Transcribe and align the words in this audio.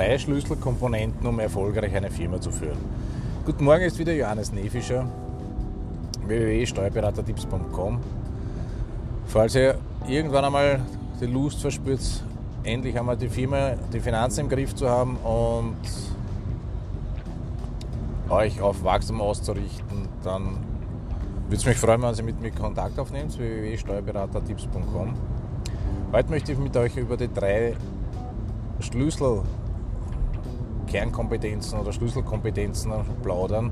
drei 0.00 0.18
Schlüsselkomponenten, 0.18 1.26
um 1.26 1.38
erfolgreich 1.40 1.94
eine 1.94 2.10
Firma 2.10 2.40
zu 2.40 2.50
führen. 2.50 2.78
Guten 3.44 3.64
Morgen, 3.64 3.82
ist 3.82 3.98
wieder 3.98 4.14
Johannes 4.14 4.50
Nefischer, 4.50 5.04
www.steuerberatertipps.com. 6.26 7.98
Falls 9.26 9.54
ihr 9.54 9.78
irgendwann 10.08 10.46
einmal 10.46 10.80
die 11.20 11.26
Lust 11.26 11.60
verspürt, 11.60 12.00
endlich 12.64 12.98
einmal 12.98 13.18
die 13.18 13.28
Firma, 13.28 13.72
die 13.92 14.00
Finanzen 14.00 14.40
im 14.40 14.48
Griff 14.48 14.74
zu 14.74 14.88
haben 14.88 15.16
und 15.16 15.76
euch 18.30 18.58
auf 18.62 18.82
Wachstum 18.82 19.20
auszurichten, 19.20 20.08
dann 20.24 20.56
würde 21.44 21.56
es 21.56 21.66
mich 21.66 21.76
freuen, 21.76 22.00
wenn 22.00 22.14
Sie 22.14 22.22
mit 22.22 22.40
mir 22.40 22.52
Kontakt 22.52 22.98
aufnehmen, 22.98 23.30
www.steuerberatertipps.com. 23.30 25.12
Heute 26.12 26.30
möchte 26.30 26.52
ich 26.52 26.58
mit 26.58 26.74
euch 26.74 26.96
über 26.96 27.18
die 27.18 27.28
drei 27.32 27.74
Schlüssel 28.80 29.42
Kernkompetenzen 30.90 31.78
oder 31.78 31.92
Schlüsselkompetenzen 31.92 32.92
plaudern, 33.22 33.70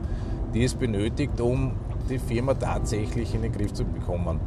die 0.54 0.64
es 0.64 0.74
benötigt, 0.74 1.40
um 1.40 1.72
die 2.08 2.18
Firma 2.18 2.54
tatsächlich 2.54 3.34
in 3.34 3.42
den 3.42 3.52
Griff 3.52 3.72
zu 3.72 3.84
bekommen. 3.84 4.40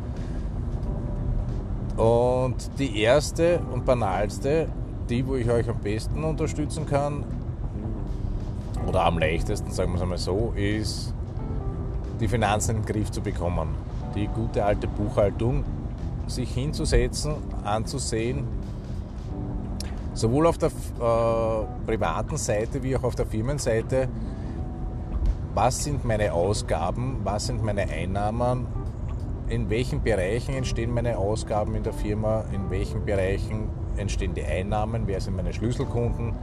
Und 1.97 2.80
die 2.80 3.02
erste 3.02 3.59
und 3.71 3.85
banalste, 3.85 4.67
die, 5.09 5.27
wo 5.27 5.35
ich 5.35 5.49
euch 5.49 5.70
am 5.70 5.80
besten 5.80 6.23
unterstützen 6.23 6.85
kann, 6.85 7.23
oder 8.88 9.05
am 9.05 9.19
leichtesten, 9.19 9.72
sagen 9.72 9.91
wir 9.91 9.97
es 9.97 10.02
einmal 10.02 10.17
so, 10.17 10.53
ist 10.55 11.13
die 12.19 12.27
Finanzen 12.27 12.77
in 12.77 12.81
den 12.81 12.85
Griff 12.85 13.11
zu 13.11 13.22
bekommen. 13.22 13.69
Die 14.16 14.27
gute 14.27 14.66
alte 14.66 14.88
Buchhaltung, 14.88 15.63
sich 16.27 16.52
hinzusetzen, 16.52 17.35
anzusehen, 17.63 18.44
sowohl 20.14 20.48
auf 20.48 20.58
der 20.58 20.70
äh, 20.70 21.86
privaten 21.86 22.38
Seite 22.38 22.84
wie 22.84 22.95
auch 22.95 23.04
auf 23.04 23.16
der 23.16 23.26
Firmenseite, 23.26 24.08
was 25.53 25.84
sind 25.84 26.06
meine 26.06 26.34
Ausgaben, 26.34 27.22
was 27.23 27.48
sind 27.48 27.64
meine 27.64 27.90
Einnahmen, 27.90 28.68
in 29.48 29.70
welchen 29.70 30.02
Bereichen 30.02 30.53
entstehen 30.53 30.94
meine 30.94 31.18
Ausgaben 31.18 31.76
in 31.76 31.84
der 31.84 31.94
Firma, 31.94 32.45
in 32.53 32.70
welchen 32.70 33.06
Bereichen 33.06 33.70
entstehen 33.98 34.34
die 34.34 34.45
Einnahmen, 34.45 35.03
wer 35.08 35.20
sind 35.20 35.36
meine 35.36 35.52
Schlüsselkunden. 35.52 36.34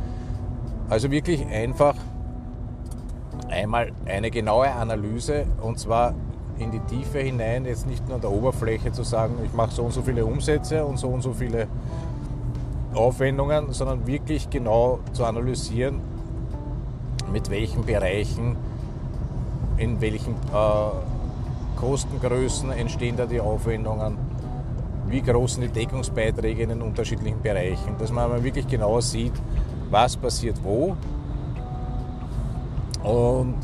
Also 0.90 1.10
wirklich 1.10 1.46
einfach 1.46 1.94
einmal 3.48 3.92
eine 4.04 4.30
genaue 4.30 4.70
Analyse 4.70 5.46
und 5.62 5.78
zwar 5.78 6.14
in 6.58 6.70
die 6.70 6.80
Tiefe 6.80 7.20
hinein, 7.20 7.64
jetzt 7.64 7.86
nicht 7.86 8.06
nur 8.06 8.16
an 8.16 8.20
der 8.20 8.30
Oberfläche 8.30 8.92
zu 8.92 9.04
sagen, 9.04 9.36
ich 9.44 9.52
mache 9.52 9.70
so 9.70 9.84
und 9.84 9.92
so 9.92 10.02
viele 10.02 10.26
Umsätze 10.26 10.84
und 10.84 10.98
so 10.98 11.08
und 11.08 11.22
so 11.22 11.32
viele 11.32 11.68
Aufwendungen, 12.94 13.72
sondern 13.72 14.06
wirklich 14.06 14.50
genau 14.50 15.00
zu 15.12 15.24
analysieren, 15.24 16.00
mit 17.32 17.50
welchen 17.50 17.84
Bereichen, 17.84 18.56
in 19.76 20.00
welchen 20.00 20.34
äh, 20.34 21.76
Kostengrößen 21.76 22.70
entstehen 22.72 23.16
da 23.16 23.26
die 23.26 23.40
Aufwendungen, 23.40 24.16
wie 25.08 25.22
groß 25.22 25.54
sind 25.54 25.64
die 25.64 25.68
Deckungsbeiträge 25.68 26.62
in 26.64 26.70
den 26.70 26.82
unterschiedlichen 26.82 27.40
Bereichen, 27.40 27.96
dass 27.98 28.10
man 28.10 28.42
wirklich 28.42 28.66
genau 28.66 29.00
sieht, 29.00 29.32
was 29.90 30.16
passiert 30.16 30.62
wo 30.62 30.96
und 33.02 33.56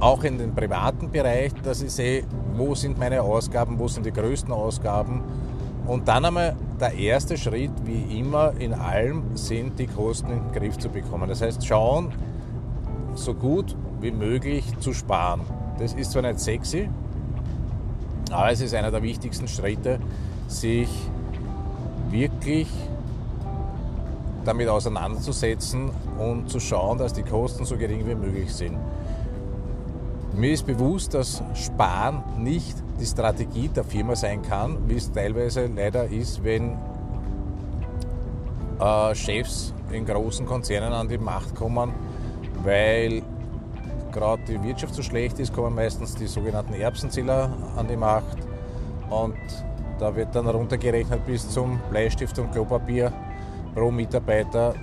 auch 0.00 0.24
in 0.24 0.38
den 0.38 0.54
privaten 0.54 1.10
Bereich, 1.10 1.52
dass 1.62 1.80
ich 1.80 1.92
sehe, 1.92 2.24
wo 2.56 2.74
sind 2.74 2.98
meine 2.98 3.22
Ausgaben, 3.22 3.78
wo 3.78 3.88
sind 3.88 4.04
die 4.04 4.12
größten 4.12 4.52
Ausgaben. 4.52 5.22
Und 5.86 6.08
dann 6.08 6.24
einmal 6.24 6.56
der 6.80 6.94
erste 6.94 7.36
Schritt, 7.36 7.72
wie 7.84 8.18
immer 8.18 8.52
in 8.58 8.72
allem, 8.72 9.36
sind 9.36 9.78
die 9.78 9.86
Kosten 9.86 10.30
in 10.30 10.42
den 10.44 10.52
Griff 10.52 10.78
zu 10.78 10.88
bekommen. 10.88 11.28
Das 11.28 11.42
heißt, 11.42 11.66
schauen, 11.66 12.12
so 13.14 13.34
gut 13.34 13.76
wie 14.00 14.10
möglich 14.10 14.64
zu 14.80 14.92
sparen. 14.92 15.42
Das 15.78 15.92
ist 15.92 16.12
zwar 16.12 16.22
nicht 16.22 16.40
sexy, 16.40 16.88
aber 18.30 18.50
es 18.50 18.60
ist 18.60 18.74
einer 18.74 18.90
der 18.90 19.02
wichtigsten 19.02 19.46
Schritte, 19.46 19.98
sich 20.48 20.88
wirklich 22.10 22.68
damit 24.44 24.68
auseinanderzusetzen 24.68 25.90
und 26.18 26.48
zu 26.50 26.60
schauen, 26.60 26.98
dass 26.98 27.12
die 27.12 27.22
Kosten 27.22 27.64
so 27.64 27.76
gering 27.76 28.06
wie 28.06 28.14
möglich 28.14 28.52
sind. 28.52 28.76
Mir 30.36 30.52
ist 30.52 30.66
bewusst, 30.66 31.14
dass 31.14 31.42
Sparen 31.54 32.22
nicht 32.38 32.76
die 33.00 33.06
Strategie 33.06 33.68
der 33.68 33.84
Firma 33.84 34.16
sein 34.16 34.42
kann, 34.42 34.88
wie 34.88 34.96
es 34.96 35.12
teilweise 35.12 35.66
leider 35.66 36.06
ist, 36.06 36.42
wenn 36.42 36.76
äh, 38.80 39.14
Chefs 39.14 39.72
in 39.92 40.04
großen 40.04 40.44
Konzernen 40.44 40.92
an 40.92 41.08
die 41.08 41.18
Macht 41.18 41.54
kommen, 41.54 41.92
weil 42.64 43.22
gerade 44.10 44.42
die 44.48 44.60
Wirtschaft 44.62 44.96
so 44.96 45.02
schlecht 45.02 45.38
ist, 45.38 45.52
kommen 45.52 45.74
meistens 45.74 46.16
die 46.16 46.26
sogenannten 46.26 46.74
Erbsenzähler 46.74 47.50
an 47.76 47.86
die 47.86 47.96
Macht 47.96 48.38
und 49.10 49.36
da 50.00 50.16
wird 50.16 50.34
dann 50.34 50.48
runtergerechnet 50.48 51.24
bis 51.26 51.48
zum 51.48 51.78
Bleistift 51.90 52.36
und 52.40 52.50
Klopapier 52.50 53.12
pro 53.74 53.92
Mitarbeiter, 53.92 54.74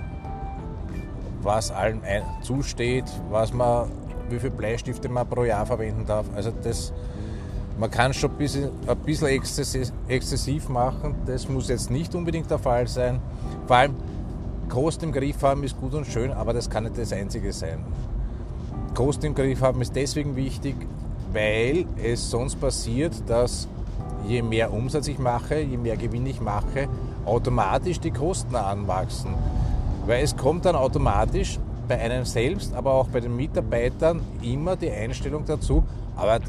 was 1.42 1.70
allen 1.70 2.00
zusteht, 2.40 3.04
was 3.30 3.52
man, 3.52 3.90
wie 4.32 4.38
viele 4.38 4.52
Bleistifte 4.52 5.08
man 5.08 5.28
pro 5.28 5.44
Jahr 5.44 5.66
verwenden 5.66 6.04
darf. 6.06 6.26
Also 6.34 6.52
das, 6.62 6.92
man 7.78 7.90
kann 7.90 8.12
schon 8.12 8.30
ein 8.30 8.36
bisschen, 8.36 8.70
ein 8.86 8.96
bisschen 8.98 9.28
exzessiv 10.08 10.68
machen, 10.68 11.14
das 11.26 11.48
muss 11.48 11.68
jetzt 11.68 11.90
nicht 11.90 12.14
unbedingt 12.14 12.50
der 12.50 12.58
Fall 12.58 12.86
sein. 12.86 13.20
Vor 13.66 13.76
allem 13.76 13.94
Kosten 14.68 15.06
im 15.06 15.12
Griff 15.12 15.42
haben 15.42 15.64
ist 15.64 15.78
gut 15.78 15.92
und 15.94 16.06
schön, 16.06 16.32
aber 16.32 16.52
das 16.52 16.70
kann 16.70 16.84
nicht 16.84 16.96
das 16.96 17.12
Einzige 17.12 17.52
sein. 17.52 17.84
Kosten 18.94 19.26
im 19.26 19.34
Griff 19.34 19.60
haben 19.60 19.80
ist 19.82 19.94
deswegen 19.94 20.36
wichtig, 20.36 20.74
weil 21.32 21.86
es 22.02 22.30
sonst 22.30 22.60
passiert, 22.60 23.12
dass 23.26 23.68
je 24.26 24.42
mehr 24.42 24.72
Umsatz 24.72 25.08
ich 25.08 25.18
mache, 25.18 25.60
je 25.60 25.76
mehr 25.76 25.96
Gewinn 25.96 26.26
ich 26.26 26.40
mache, 26.40 26.88
automatisch 27.24 28.00
die 28.00 28.10
Kosten 28.10 28.54
anwachsen. 28.56 29.34
Weil 30.06 30.22
es 30.24 30.36
kommt 30.36 30.64
dann 30.64 30.76
automatisch 30.76 31.58
bei 31.88 31.98
einem 31.98 32.24
selbst, 32.24 32.74
aber 32.74 32.92
auch 32.94 33.08
bei 33.08 33.20
den 33.20 33.36
Mitarbeitern 33.36 34.20
immer 34.42 34.76
die 34.76 34.90
Einstellung 34.90 35.44
dazu, 35.44 35.84
aber 36.16 36.40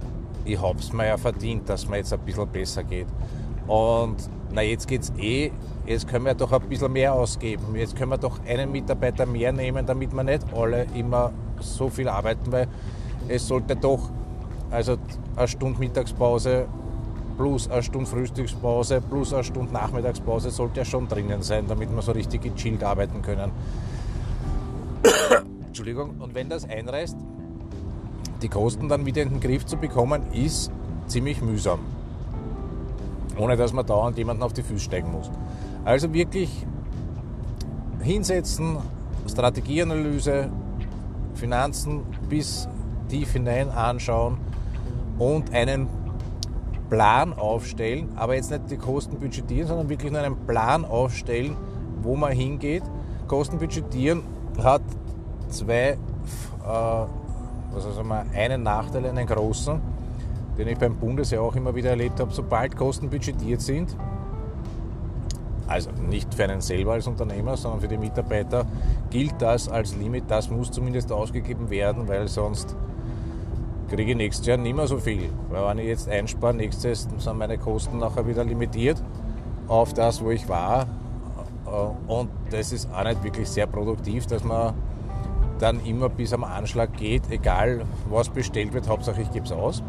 ich 0.45 0.61
habe 0.61 0.79
es 0.79 0.91
mir 0.91 1.07
ja 1.07 1.17
verdient, 1.17 1.69
dass 1.69 1.88
mir 1.88 1.97
jetzt 1.97 2.13
ein 2.13 2.19
bisschen 2.19 2.47
besser 2.47 2.83
geht. 2.83 3.07
Und 3.67 4.17
na 4.51 4.61
jetzt 4.61 4.88
geht 4.88 5.01
es 5.01 5.13
eh, 5.17 5.51
jetzt 5.85 6.07
können 6.07 6.25
wir 6.25 6.33
doch 6.33 6.51
ein 6.51 6.61
bisschen 6.61 6.91
mehr 6.91 7.13
ausgeben. 7.13 7.75
Jetzt 7.75 7.95
können 7.95 8.11
wir 8.11 8.17
doch 8.17 8.39
einen 8.45 8.72
Mitarbeiter 8.72 9.25
mehr 9.25 9.51
nehmen, 9.51 9.85
damit 9.85 10.13
wir 10.13 10.23
nicht 10.23 10.45
alle 10.53 10.85
immer 10.95 11.31
so 11.59 11.89
viel 11.89 12.09
arbeiten, 12.09 12.51
weil 12.51 12.67
es 13.27 13.47
sollte 13.47 13.75
doch 13.75 14.09
also 14.69 14.97
eine 15.35 15.47
Stunde 15.47 15.79
Mittagspause 15.79 16.66
plus 17.38 17.69
eine 17.69 17.83
Stunde 17.83 18.05
Frühstückspause 18.05 19.01
plus 19.01 19.33
eine 19.33 19.43
Stunde 19.43 19.73
Nachmittagspause 19.73 20.51
sollte 20.51 20.81
ja 20.81 20.85
schon 20.85 21.07
drinnen 21.07 21.41
sein, 21.41 21.66
damit 21.67 21.93
wir 21.93 22.01
so 22.01 22.11
richtig 22.11 22.41
gechillt 22.41 22.83
arbeiten 22.83 23.22
können. 23.22 23.51
Entschuldigung. 25.83 26.21
Und 26.21 26.33
wenn 26.33 26.47
das 26.47 26.63
einreißt, 26.63 27.17
die 28.41 28.47
Kosten 28.47 28.88
dann 28.88 29.05
wieder 29.05 29.21
in 29.21 29.31
den 29.31 29.39
Griff 29.41 29.66
zu 29.66 29.75
bekommen, 29.75 30.31
ist 30.31 30.71
ziemlich 31.07 31.41
mühsam. 31.41 31.79
Ohne 33.38 33.57
dass 33.57 33.73
man 33.73 33.85
dauernd 33.85 34.17
jemanden 34.17 34.43
auf 34.43 34.53
die 34.53 34.63
Füße 34.63 34.85
steigen 34.85 35.11
muss. 35.11 35.29
Also 35.83 36.13
wirklich 36.13 36.66
hinsetzen, 38.01 38.77
Strategieanalyse, 39.29 40.49
Finanzen 41.33 42.03
bis 42.29 42.69
tief 43.09 43.33
hinein 43.33 43.69
anschauen 43.69 44.38
und 45.19 45.53
einen 45.53 45.89
Plan 46.89 47.33
aufstellen, 47.33 48.07
aber 48.16 48.35
jetzt 48.35 48.52
nicht 48.52 48.72
die 48.72 48.78
Kosten 48.78 49.19
budgetieren, 49.19 49.67
sondern 49.67 49.90
wirklich 49.90 50.13
nur 50.13 50.22
einen 50.22 50.46
Plan 50.46 50.85
aufstellen, 50.85 51.58
wo 52.02 52.16
man 52.16 52.31
hingeht. 52.31 52.84
Kosten 53.28 53.58
budgetieren 53.58 54.23
hat 54.61 54.81
zwei, 55.53 55.91
äh, 55.91 55.97
was 56.64 57.85
also 57.85 58.03
mal, 58.03 58.26
einen 58.35 58.64
Nachteil, 58.64 59.05
einen 59.05 59.26
großen, 59.26 59.79
den 60.58 60.67
ich 60.67 60.78
beim 60.78 60.96
Bundesheer 60.96 61.41
auch 61.41 61.55
immer 61.55 61.73
wieder 61.73 61.91
erlebt 61.91 62.20
habe. 62.20 62.32
Sobald 62.32 62.76
Kosten 62.76 63.09
budgetiert 63.09 63.61
sind, 63.61 63.96
also 65.67 65.90
nicht 66.09 66.34
für 66.34 66.44
einen 66.44 66.61
selber 66.61 66.94
als 66.94 67.08
Unternehmer, 67.08 67.58
sondern 67.58 67.82
für 67.82 67.88
die 67.88 67.97
Mitarbeiter, 67.97 68.66
gilt 69.09 69.41
das 69.41 69.70
als 69.70 69.96
Limit. 69.96 70.26
Das 70.28 70.50
muss 70.50 70.70
zumindest 70.72 71.11
ausgegeben 71.11 71.70
werden, 71.70 72.08
weil 72.08 72.28
sonst 72.28 72.76
kriege 73.90 74.11
ich 74.11 74.17
nächstes 74.17 74.46
Jahr 74.46 74.58
nicht 74.58 74.76
mehr 74.76 74.88
so 74.88 74.97
viel. 74.97 75.29
Weil 75.49 75.67
wenn 75.70 75.79
ich 75.79 75.88
jetzt 75.88 76.09
einspare, 76.09 76.53
nächstes 76.53 76.84
Jahr 76.84 77.20
sind 77.20 77.38
meine 77.38 77.58
Kosten 77.58 77.97
nachher 77.99 78.28
wieder 78.28 78.44
limitiert 78.44 79.02
auf 79.67 79.94
das, 79.94 80.23
wo 80.23 80.32
ich 80.32 80.47
war. 80.49 80.85
Und 82.08 82.29
das 82.52 82.72
ist 82.72 82.90
auch 82.94 83.03
nicht 83.03 83.23
wirklich 83.23 83.49
sehr 83.49 83.66
produktiv, 83.66 84.28
dass 84.28 84.44
man 84.44 84.73
dann 85.59 85.84
immer 85.85 86.09
bis 86.09 86.34
am 86.34 86.44
Anschlag 86.44 86.94
geht, 86.97 87.29
egal 87.29 87.85
was 88.09 88.29
bestellt 88.29 88.73
wird, 88.73 88.88
Hauptsache 88.88 89.22
ich 89.22 89.32
gebe 89.32 89.46
es 89.46 89.52
aus. 89.52 89.84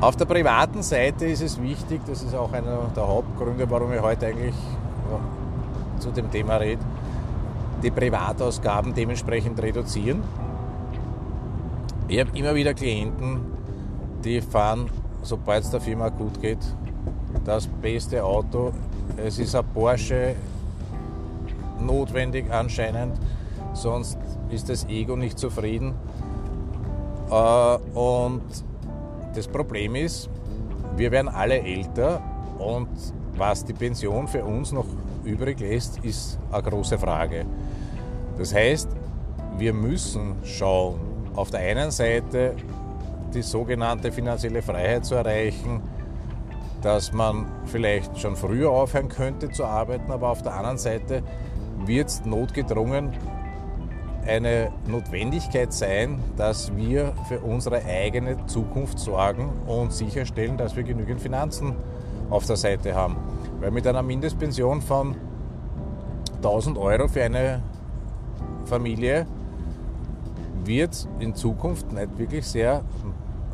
Auf 0.00 0.16
der 0.16 0.26
privaten 0.26 0.82
Seite 0.82 1.24
ist 1.26 1.42
es 1.42 1.60
wichtig, 1.60 2.02
das 2.06 2.22
ist 2.22 2.34
auch 2.34 2.52
einer 2.52 2.90
der 2.94 3.08
Hauptgründe, 3.08 3.68
warum 3.70 3.92
ich 3.92 4.00
heute 4.00 4.26
eigentlich 4.26 4.54
zu 5.98 6.10
dem 6.10 6.30
Thema 6.30 6.56
rede, 6.56 6.82
die 7.82 7.90
Privatausgaben 7.90 8.94
dementsprechend 8.94 9.60
reduzieren. 9.62 10.22
Ich 12.08 12.20
habe 12.20 12.36
immer 12.36 12.54
wieder 12.54 12.74
Klienten, 12.74 13.40
die 14.22 14.40
fahren, 14.40 14.90
sobald 15.22 15.64
es 15.64 15.70
der 15.70 15.80
Firma 15.80 16.10
gut 16.10 16.40
geht, 16.40 16.58
das 17.44 17.66
beste 17.66 18.22
Auto. 18.22 18.72
Es 19.16 19.38
ist 19.38 19.54
ein 19.54 19.64
Porsche 19.72 20.36
notwendig 21.80 22.50
anscheinend, 22.50 23.18
sonst 23.72 24.18
ist 24.50 24.68
das 24.68 24.86
Ego 24.88 25.16
nicht 25.16 25.38
zufrieden. 25.38 25.94
Äh, 27.30 27.76
und 27.94 28.42
das 29.34 29.48
Problem 29.48 29.94
ist, 29.94 30.30
wir 30.96 31.10
werden 31.10 31.28
alle 31.28 31.60
älter 31.60 32.22
und 32.58 32.88
was 33.36 33.64
die 33.64 33.74
Pension 33.74 34.28
für 34.28 34.44
uns 34.44 34.72
noch 34.72 34.86
übrig 35.24 35.60
lässt, 35.60 35.98
ist 36.04 36.38
eine 36.50 36.62
große 36.62 36.98
Frage. 36.98 37.44
Das 38.38 38.54
heißt, 38.54 38.88
wir 39.58 39.72
müssen 39.72 40.36
schauen, 40.42 41.00
auf 41.34 41.50
der 41.50 41.60
einen 41.60 41.90
Seite 41.90 42.54
die 43.34 43.42
sogenannte 43.42 44.10
finanzielle 44.10 44.62
Freiheit 44.62 45.04
zu 45.04 45.16
erreichen, 45.16 45.82
dass 46.80 47.12
man 47.12 47.46
vielleicht 47.66 48.18
schon 48.18 48.36
früher 48.36 48.70
aufhören 48.70 49.08
könnte 49.08 49.50
zu 49.50 49.64
arbeiten, 49.64 50.10
aber 50.10 50.30
auf 50.30 50.42
der 50.42 50.54
anderen 50.54 50.78
Seite 50.78 51.22
wird 51.86 52.08
es 52.08 52.24
notgedrungen 52.24 53.12
eine 54.26 54.72
Notwendigkeit 54.86 55.72
sein, 55.72 56.18
dass 56.36 56.74
wir 56.76 57.12
für 57.28 57.40
unsere 57.40 57.84
eigene 57.84 58.44
Zukunft 58.46 58.98
sorgen 58.98 59.48
und 59.66 59.92
sicherstellen, 59.92 60.56
dass 60.56 60.74
wir 60.76 60.82
genügend 60.82 61.20
Finanzen 61.20 61.74
auf 62.28 62.44
der 62.46 62.56
Seite 62.56 62.94
haben. 62.94 63.16
Weil 63.60 63.70
mit 63.70 63.86
einer 63.86 64.02
Mindestpension 64.02 64.82
von 64.82 65.14
1000 66.36 66.76
Euro 66.76 67.08
für 67.08 67.22
eine 67.22 67.62
Familie 68.64 69.26
wird 70.64 71.08
in 71.20 71.34
Zukunft 71.34 71.92
nicht 71.92 72.18
wirklich 72.18 72.46
sehr 72.46 72.82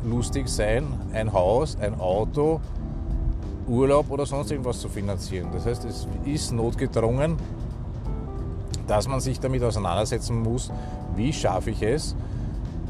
lustig 0.03 0.47
sein, 0.49 0.87
ein 1.13 1.31
Haus, 1.31 1.77
ein 1.79 1.99
Auto, 1.99 2.59
Urlaub 3.67 4.09
oder 4.11 4.25
sonst 4.25 4.51
irgendwas 4.51 4.79
zu 4.79 4.89
finanzieren. 4.89 5.49
Das 5.53 5.65
heißt, 5.65 5.85
es 5.85 6.07
ist 6.25 6.51
notgedrungen, 6.51 7.37
dass 8.87 9.07
man 9.07 9.19
sich 9.19 9.39
damit 9.39 9.63
auseinandersetzen 9.63 10.41
muss, 10.41 10.71
wie 11.15 11.33
schaffe 11.33 11.71
ich 11.71 11.81
es, 11.81 12.15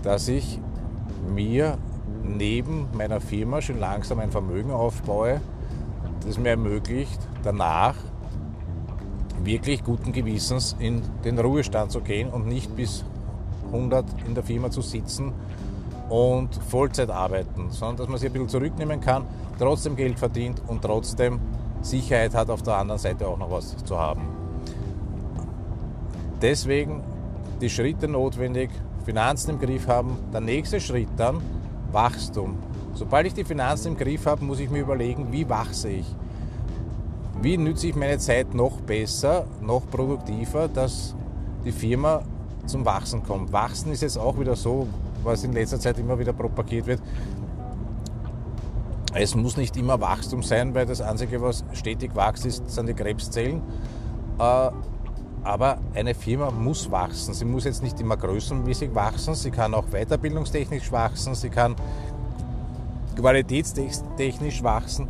dass 0.02 0.28
ich 0.28 0.60
mir 1.34 1.78
neben 2.24 2.88
meiner 2.94 3.22
Firma 3.22 3.62
schon 3.62 3.80
langsam 3.80 4.20
ein 4.20 4.32
Vermögen 4.32 4.72
aufbaue, 4.72 5.42
das 6.26 6.38
mir 6.38 6.50
ermöglicht, 6.50 7.20
danach 7.44 7.96
wirklich 9.44 9.84
guten 9.84 10.14
Gewissens 10.14 10.76
in 10.80 11.02
den 11.26 11.38
Ruhestand 11.38 11.92
zu 11.92 12.02
gehen 12.02 12.30
und 12.30 12.48
nicht 12.48 12.76
bis 12.76 13.04
100 13.66 14.06
in 14.26 14.36
der 14.36 14.44
Firma 14.44 14.70
zu 14.70 14.82
sitzen 14.82 15.34
und 16.10 16.56
Vollzeit 16.70 17.10
arbeiten, 17.10 17.70
sondern 17.72 17.98
dass 17.98 18.08
man 18.08 18.18
sich 18.18 18.30
ein 18.30 18.34
bisschen 18.34 18.50
zurücknehmen 18.50 19.02
kann, 19.02 19.26
trotzdem 19.58 19.96
Geld 19.96 20.20
verdient 20.20 20.62
und 20.68 20.82
trotzdem 20.82 21.40
Sicherheit 21.82 22.34
hat, 22.34 22.50
auf 22.50 22.62
der 22.62 22.78
anderen 22.78 23.00
Seite 23.00 23.28
auch 23.28 23.38
noch 23.38 23.52
was 23.52 23.76
zu 23.84 23.98
haben. 23.98 24.33
Deswegen 26.44 27.02
die 27.62 27.70
Schritte 27.70 28.10
notwendig, 28.10 28.70
Finanzen 29.06 29.52
im 29.52 29.60
Griff 29.60 29.88
haben. 29.88 30.18
Der 30.34 30.42
nächste 30.42 30.82
Schritt 30.82 31.08
dann 31.16 31.42
Wachstum. 31.94 32.58
Sobald 32.94 33.28
ich 33.28 33.34
die 33.34 33.46
Finanzen 33.46 33.94
im 33.94 33.98
Griff 33.98 34.26
habe, 34.26 34.44
muss 34.44 34.60
ich 34.60 34.70
mir 34.70 34.82
überlegen, 34.82 35.32
wie 35.32 35.48
wachse 35.48 35.90
ich. 35.90 36.06
Wie 37.42 37.58
nütze 37.58 37.88
ich 37.88 37.96
meine 37.96 38.18
Zeit 38.18 38.54
noch 38.54 38.82
besser, 38.82 39.46
noch 39.62 39.90
produktiver, 39.90 40.68
dass 40.68 41.16
die 41.64 41.72
Firma 41.72 42.24
zum 42.66 42.84
Wachsen 42.84 43.24
kommt. 43.24 43.54
Wachsen 43.54 43.94
ist 43.94 44.02
jetzt 44.02 44.18
auch 44.18 44.38
wieder 44.38 44.58
so, 44.58 44.88
was 45.24 45.46
in 45.46 45.54
letzter 45.54 45.80
Zeit 45.80 45.98
immer 45.98 46.20
wieder 46.20 46.34
propagiert 46.34 46.88
wird. 46.88 47.02
Es 49.14 49.34
muss 49.34 49.56
nicht 49.56 49.78
immer 49.78 50.02
Wachstum 50.02 50.44
sein, 50.44 50.76
weil 50.76 50.86
das 50.86 51.00
Einzige, 51.00 51.42
was 51.42 51.64
stetig 51.72 52.14
wächst, 52.16 52.46
ist, 52.46 52.70
sind 52.70 52.90
die 52.90 52.94
Krebszellen. 52.94 53.62
Aber 55.44 55.78
eine 55.94 56.16
Firma 56.16 56.52
muss 56.52 56.90
wachsen. 56.90 57.34
Sie 57.34 57.46
muss 57.46 57.66
jetzt 57.66 57.84
nicht 57.84 58.00
immer 58.00 58.16
größenmäßig 58.16 58.96
wachsen, 58.96 59.36
sie 59.36 59.52
kann 59.52 59.74
auch 59.74 59.86
weiterbildungstechnisch 59.92 60.92
wachsen, 60.92 61.36
sie 61.36 61.50
kann 61.50 61.76
qualitätstechnisch 63.16 64.64
wachsen. 64.64 65.08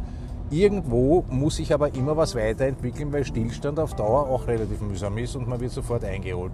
Irgendwo 0.50 1.24
muss 1.30 1.56
sich 1.58 1.74
aber 1.74 1.94
immer 1.96 2.18
was 2.18 2.36
weiterentwickeln, 2.36 3.12
weil 3.14 3.26
Stillstand 3.26 3.80
auf 3.80 3.96
Dauer 3.96 4.30
auch 4.30 4.48
relativ 4.48 4.82
mühsam 4.82 5.18
ist 5.18 5.36
und 5.36 5.48
man 5.48 5.60
wird 5.60 5.72
sofort 5.72 6.04
eingeholt. 6.04 6.52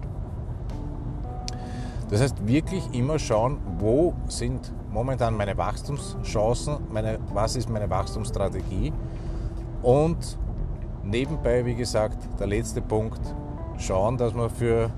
Das 2.10 2.20
heißt, 2.20 2.46
wirklich 2.46 2.82
immer 2.92 3.18
schauen, 3.18 3.58
wo 3.78 4.14
sind 4.26 4.72
momentan 4.90 5.36
meine 5.36 5.56
Wachstumschancen, 5.56 6.78
meine, 6.92 7.18
was 7.32 7.56
ist 7.56 7.70
meine 7.70 7.88
Wachstumsstrategie 7.88 8.92
und 9.82 10.38
nebenbei, 11.04 11.64
wie 11.64 11.74
gesagt, 11.74 12.18
der 12.38 12.48
letzte 12.48 12.82
Punkt, 12.82 13.20
schauen, 13.80 14.16
dass 14.16 14.34
man 14.34 14.50
für 14.50 14.90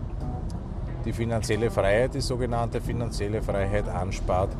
die 1.04 1.12
finanzielle 1.12 1.70
Freiheit, 1.70 2.14
die 2.14 2.20
sogenannte 2.20 2.80
finanzielle 2.80 3.42
Freiheit 3.42 3.88
anspart, 3.88 4.50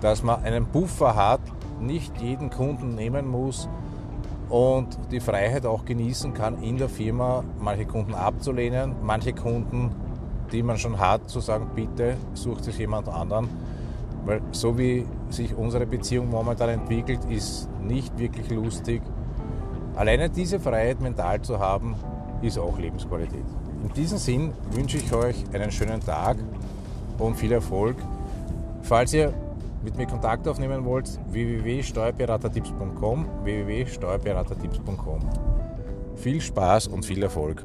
dass 0.00 0.22
man 0.22 0.42
einen 0.44 0.66
Puffer 0.66 1.14
hat, 1.14 1.40
nicht 1.80 2.20
jeden 2.20 2.50
Kunden 2.50 2.94
nehmen 2.94 3.26
muss 3.28 3.68
und 4.48 4.98
die 5.10 5.20
Freiheit 5.20 5.66
auch 5.66 5.84
genießen 5.84 6.34
kann, 6.34 6.62
in 6.62 6.76
der 6.76 6.88
Firma 6.88 7.42
manche 7.58 7.86
Kunden 7.86 8.14
abzulehnen, 8.14 8.94
manche 9.02 9.32
Kunden, 9.32 9.90
die 10.52 10.62
man 10.62 10.76
schon 10.78 10.98
hat, 10.98 11.28
zu 11.30 11.40
sagen, 11.40 11.70
bitte 11.74 12.16
sucht 12.34 12.64
sich 12.64 12.78
jemand 12.78 13.08
anderen. 13.08 13.48
Weil 14.24 14.40
so 14.52 14.78
wie 14.78 15.06
sich 15.30 15.54
unsere 15.56 15.86
Beziehung 15.86 16.30
momentan 16.30 16.68
entwickelt, 16.68 17.20
ist 17.28 17.68
nicht 17.80 18.16
wirklich 18.18 18.50
lustig. 18.50 19.02
Alleine 19.96 20.30
diese 20.30 20.60
Freiheit 20.60 21.00
mental 21.00 21.42
zu 21.42 21.58
haben, 21.58 21.96
ist 22.42 22.58
auch 22.58 22.78
Lebensqualität. 22.78 23.44
In 23.82 23.92
diesem 23.94 24.18
Sinn 24.18 24.52
wünsche 24.70 24.98
ich 24.98 25.12
euch 25.12 25.44
einen 25.52 25.70
schönen 25.70 26.00
Tag 26.00 26.36
und 27.18 27.36
viel 27.36 27.52
Erfolg. 27.52 27.96
Falls 28.82 29.12
ihr 29.14 29.32
mit 29.82 29.96
mir 29.96 30.06
Kontakt 30.06 30.46
aufnehmen 30.46 30.84
wollt, 30.84 31.18
www.steuerberatertipps.com 31.30 33.26
www.steuerberatertipps.com 33.42 35.20
Viel 36.16 36.40
Spaß 36.40 36.88
und 36.88 37.04
viel 37.04 37.22
Erfolg. 37.22 37.64